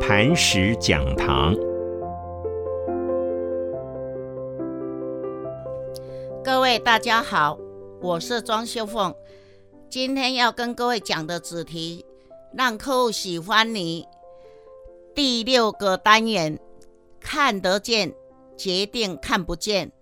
[0.00, 1.54] 磐石讲堂，
[6.44, 7.58] 各位大家好，
[8.02, 9.14] 我是庄秀凤。
[9.88, 12.04] 今天要跟各位讲的主题，
[12.54, 14.06] 让客户喜欢你。
[15.14, 16.58] 第六个单元，
[17.20, 18.14] 看得见
[18.56, 19.92] 决定看不见。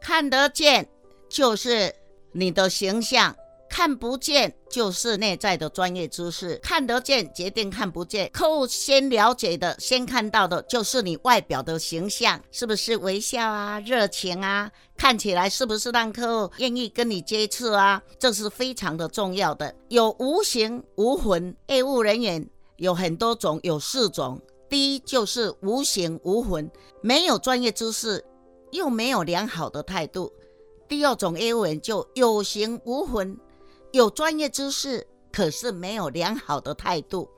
[0.00, 0.88] 看得见
[1.28, 1.94] 就是
[2.32, 3.36] 你的形象。
[3.70, 8.28] 看不见就是内在的专业知识，看得见决定看不见。
[8.30, 14.70] 客户先了解的、先看到的就是你外表的形象，是不是微笑啊、热情啊？
[14.98, 18.02] 看起来是不是让客户愿意跟你接触啊？
[18.18, 19.72] 这是非常的重要的。
[19.88, 22.46] 有无形无魂，业务人员
[22.76, 24.38] 有很多种，有四种。
[24.68, 26.68] 第一就是无形无魂，
[27.00, 28.24] 没有专业知识，
[28.72, 30.32] 又没有良好的态度。
[30.88, 33.38] 第二种业务员就有形无魂。
[33.92, 37.28] 有专业知识，可是没有良好的态度。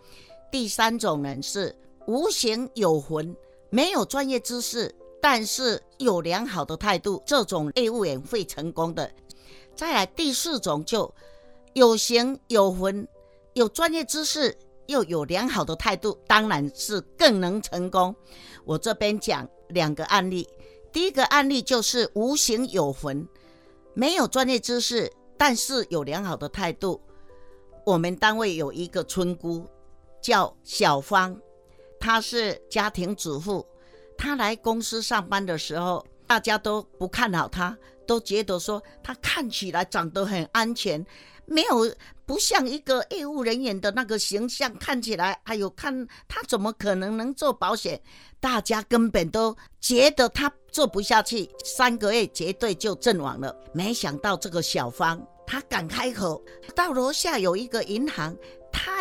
[0.50, 1.74] 第三种人是
[2.06, 3.34] 无形有魂，
[3.70, 9.10] 没有专业知识，但是有良好的态度，这种业务员会成功的。
[9.74, 11.12] 再来第四种，就
[11.72, 13.08] 有形有魂，
[13.54, 14.54] 有专业知识
[14.86, 18.14] 又有良好的态度，当然是更能成功。
[18.66, 20.46] 我这边讲两个案例，
[20.92, 23.26] 第一个案例就是无形有魂，
[23.94, 25.10] 没有专业知识。
[25.44, 27.02] 但是有良好的态度。
[27.84, 29.68] 我们单位有一个村姑，
[30.20, 31.36] 叫小芳，
[31.98, 33.66] 她是家庭主妇。
[34.16, 37.76] 她来公司上班的时候，大家都不看好她，
[38.06, 41.04] 都觉得说她看起来长得很安全，
[41.44, 41.92] 没有
[42.24, 48.00] 不像一个业务人员的那个形象，看起来还有看她怎么可能能做保险？
[48.38, 53.52] 大家根本都觉得她做不下去，三个月绝对就阵亡了。
[53.74, 55.20] 没想到这个小芳。
[55.52, 56.42] 他敢开口，
[56.74, 58.34] 到楼下有一个银行。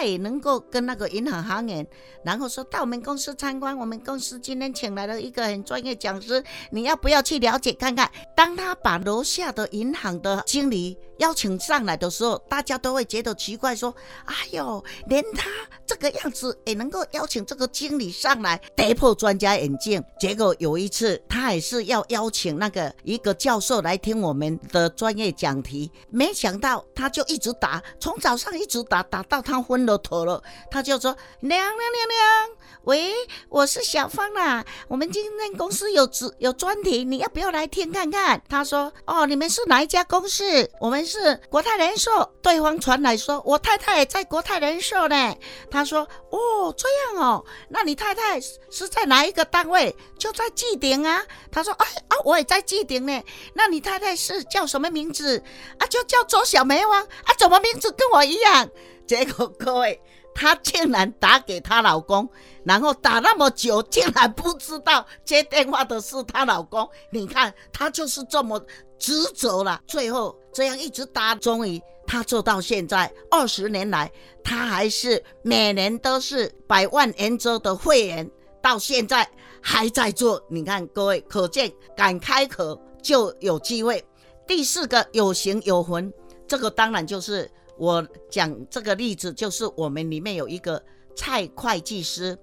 [0.03, 1.87] 也能够跟那个银行行员，
[2.23, 3.75] 然后说到我们公司参观。
[3.77, 8.11] 我们公司今天请来了一个很专业讲师，你要不要去了解看看？
[8.35, 15.49] 当他把楼下的银行的经理邀请上来的时候，大家都会觉得奇怪，说：“哎呦，连他
[15.85, 29.61] 这个样子也能够邀请这个经理上来，跌破专家眼镜。”结果有一次，他也是要邀请那个一个教授来听我们的专业讲题，没想到他就一直打，从早上一直打打到他。
[29.61, 32.49] 昏了头了，他就说：“娘娘娘娘，
[32.83, 33.13] 喂，
[33.49, 40.69] 我是小芳啦，我们今天公司有职有专题，你要不要来听看看？”他说：“哦，你们是哪一家公司？
[40.79, 45.35] 我们是国泰人寿。”对方传来说：“我太太也在国泰人寿呢。”
[45.69, 49.95] 他说：“哦，这样哦，那你太太是在哪一个单位？
[50.17, 53.21] 就在祭鼎啊。”他说：“哎啊，我也在祭鼎呢。
[53.53, 55.41] 那你太太是叫什么名字？
[55.77, 58.67] 啊，就叫周小梅王啊，怎么名字跟我一样？”
[59.07, 59.99] 结果各位，
[60.33, 62.27] 她竟然打给她老公，
[62.63, 66.89] 然后打那么久，竟然不知道接电话的是她老公。
[67.09, 68.63] 你看，她就是这么
[68.97, 69.81] 执着了。
[69.85, 74.09] 最后这样一直打，终于她做到现在二十年来，
[74.43, 78.29] 她还是每年都是百万元周的会员，
[78.61, 79.29] 到现在
[79.59, 80.41] 还在做。
[80.47, 84.01] 你看，各位，可见敢开口就有机会。
[84.47, 86.13] 第四个有形有魂，
[86.47, 87.51] 这个当然就是。
[87.81, 90.79] 我讲这个例子，就是我们里面有一个
[91.15, 92.37] 蔡会计师，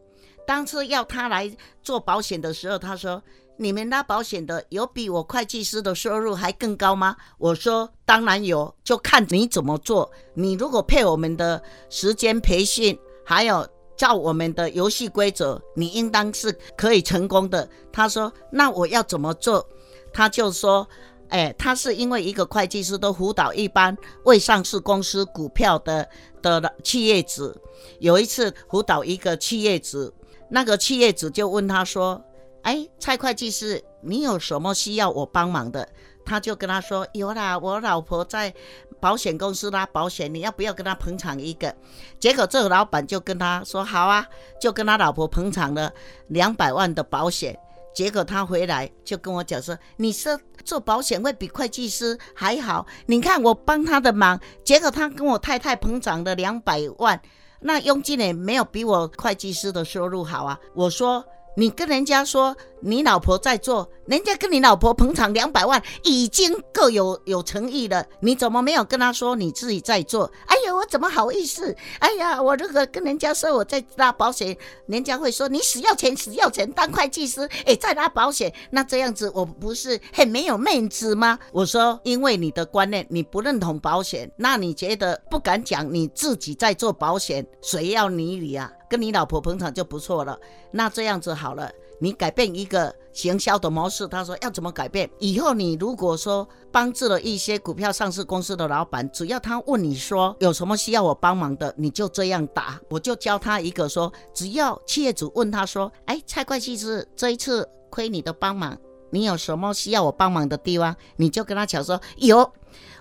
[0.45, 1.49] 当初要他来
[1.81, 3.23] 做保险的时候，他说
[3.57, 10.11] ：“你们拉保险的有比我会计师的收入还更高吗？”我说：“当然有，就看你怎么做。
[10.35, 13.65] 你如果配我们的时间培训，还有
[13.97, 19.65] 照我们的游戏规则，你应当是可以成功的。”他说：“那我要怎么做？”
[20.13, 20.89] 他就说。
[21.29, 26.09] 哎，他是因为一个会计师都辅导一般未上市公司股票的
[26.41, 27.55] 的企业主，
[28.01, 30.13] 有一次辅导一个企业主，
[30.49, 32.23] 那个企业主就问他说
[32.63, 35.87] ：“哎，蔡会计师，你有什么需要我帮忙的？”
[36.25, 38.53] 他就跟他说：“有啦，我老婆在
[39.01, 41.75] 保险公司拉保险，你要不要跟他捧场一个？”
[42.19, 44.27] 结果这个老板就跟他说：“好啊，
[44.61, 45.93] 就跟他老婆捧场了
[46.29, 47.59] 两百万的保险。”
[47.99, 52.87] 结果他回来就跟我讲说：“你说做保险会比会计师还好？
[53.07, 57.21] 你看我帮他的忙，结果他跟我太太捧场了两百万，
[57.61, 61.25] 那佣金也没有比我会计师的收入好啊。”我说
[61.59, 71.75] ：“你跟人家说你老婆在做，人家跟你老婆捧场两百万，已经够有有诚意了，你怎么没有跟他说你自己在做？”哎，我怎么好意思？
[71.99, 76.71] 哎呀，我如果跟人家说我在拉保险，人家会说你死要钱，死要钱。
[76.71, 81.39] 当会计师，哎，在拉保险，那这样子我不是很没有面子吗？
[81.53, 88.73] 我说，因为你的观念，你不认同保险，那你觉得不敢讲你自己在做保险，谁要你理啊？
[88.89, 90.39] 跟你老婆捧场就不错了。
[90.71, 91.71] 那这样子好了。
[92.01, 95.11] 你改变一个行销的模式，他说要怎么改变？
[95.19, 102.81] 以后你如果说帮助了一些股票上市公司的老板，只要他问你说有什么需要我帮忙的，你就这样答。
[102.89, 108.79] 我就教他一个说，只要企业主问他说，哎，蔡会计师，这一次亏你的帮忙，
[109.11, 110.95] 你有什么需要我帮忙的地方？
[111.17, 112.53] 你就跟他讲说有。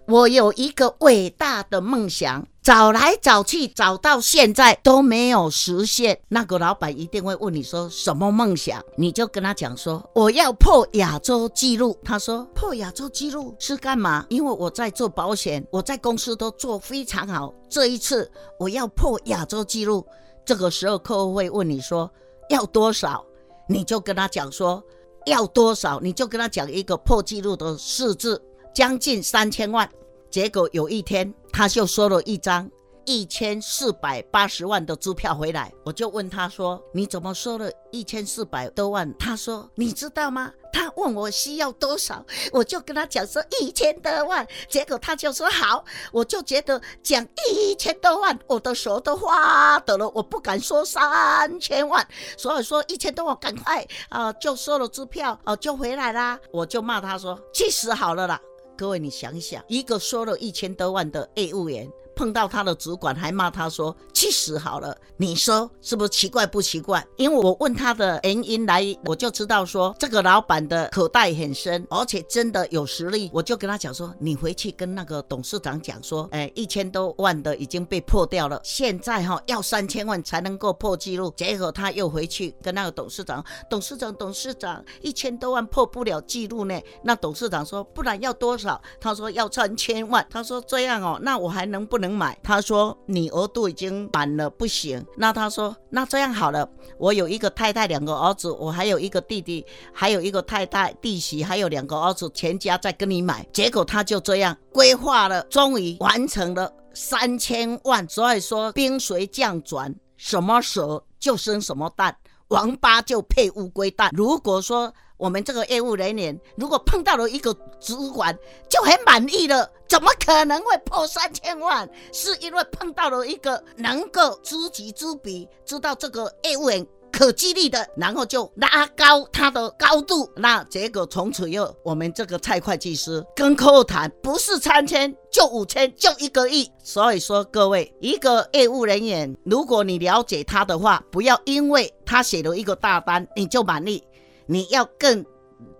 [0.07, 6.19] 我有一个伟大的梦想，找来找去找到现在都没有实现。
[6.27, 11.97] 那个老板一定会问你说什么梦想，你就跟他讲说我要破亚洲纪录。
[12.03, 14.25] 他说破亚洲纪录是干嘛？
[14.27, 17.53] 因为我在做保险，我在公司都做非常好。
[17.69, 18.29] 这一次
[18.59, 20.05] 我要破亚洲纪录。
[20.45, 22.11] 这个时候客户会问你说
[22.49, 23.23] 要多少，
[23.69, 24.83] 你就跟他讲说
[25.25, 28.43] 要多少，你就跟他讲一个破纪录的数字。
[28.75, 29.89] 将近三千万，
[30.29, 32.69] 结果有一天他就收了一张
[33.05, 52.05] 一千四百八十万的支票回来，我就问他说：“你怎么收了一千四百多万？”他说：“你知道吗？”他问我需要多少，我就跟他讲说一千多万，结果他就说好，我就觉得讲一千多万，我的手都发抖了，我不敢说三千万，
[52.37, 58.39] 所以说一千多万赶快啊就收了支票啊就回来啦，我就骂他说气死好了啦。
[58.77, 61.91] 各位，你想一想，一个收了一千多万的业务员。
[62.17, 67.05] 碰到他的主管还骂他说去死好了，你说是不是奇怪不奇怪？
[67.15, 73.29] 因为我问他的原因来，我就知道说这个老板的口袋很深，而且真的有实力。
[73.31, 81.31] 我就跟他讲说，你回去跟那个董事长讲说，哎，一千多万的已经被破掉了，现在哈要三千万才能够破纪录。
[81.37, 86.81] 结果他又回去跟那个董事长，董事长，董事长，一千多万破不了纪录呢。
[87.03, 88.81] 那董事长说，不然要多少？
[88.99, 90.25] 他说要三千万。
[90.31, 92.06] 他说这样哦，那我还能不能？
[92.07, 95.05] 能买，他说你额度已经满了，不行。
[95.17, 96.67] 那他说那这样好了，
[96.97, 103.45] 我有一个太太，两个儿子，我还有一个弟弟，还有一个太太弟媳，还有两个儿子，全家在跟你买。
[103.51, 108.07] 结果他就这样规划了，终于完成了三千万。
[108.07, 112.15] 所以说兵随将转，什么蛇就生什么蛋，
[112.49, 114.09] 王八就配乌龟蛋。
[114.13, 118.37] 如果说我们这个业务人员如果碰到了一个主管
[118.69, 121.89] 就很满意了，怎么可能会破三千万？
[122.13, 130.29] 是因为碰到了一个能够知己知彼，知道这个业务员可激励的，然后就拉高他的高度。
[130.35, 136.69] 那结果从此以后，我们这个蔡会计师跟客户谈，不是三千就五千，就一个亿。
[136.83, 144.03] 所以说，各位一个业务人员，如果你了解他的话，不要因为他写了一个大单你就满意。
[144.47, 145.25] 你要更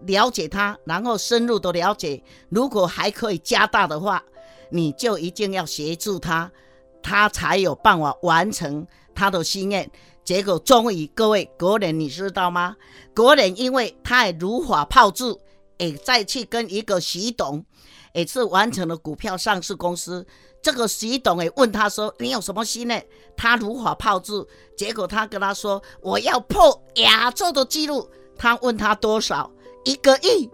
[0.02, 4.24] 了解他，然后深入的了解，如果还可以加大的话，
[4.70, 6.52] 你就一定要协助他，
[7.02, 8.86] 他才有办法完成
[9.16, 9.90] 他的心愿。
[10.24, 12.76] 结果终于，各位国人你知道吗？
[13.16, 15.24] 国人因为他也如法炮制，
[15.78, 17.64] 也，再去跟一个徐董，
[18.14, 20.26] 也是完成了股票上市公司。
[20.62, 29.52] 这个徐董诶问他说：“你有什么心愿？”他如法炮制，结果他跟他说：“我要破亚洲的记录。”他问他多少
[29.84, 30.50] 一个亿，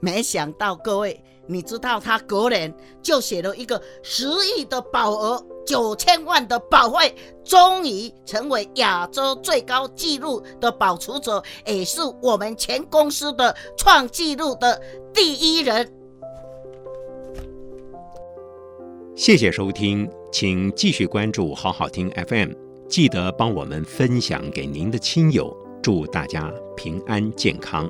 [0.00, 14.80] 没想到各位，你知道他隔年就写了一个十亿的保额，九千万的保费，终于成为亚洲最高纪录的保持者，也是我们全公司的创纪录的
[15.12, 15.92] 第一人。
[19.14, 22.52] 谢谢收听，请继续关注好好听 FM，
[22.86, 25.65] 记得帮我们分享给您的亲友。
[25.86, 27.88] 祝大家平安健康。